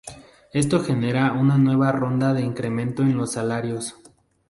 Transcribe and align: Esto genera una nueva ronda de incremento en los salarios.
Esto 0.51 0.79
genera 0.79 1.33
una 1.33 1.59
nueva 1.59 1.91
ronda 1.91 2.33
de 2.33 2.41
incremento 2.41 3.03
en 3.03 3.17
los 3.19 3.33
salarios. 3.33 3.97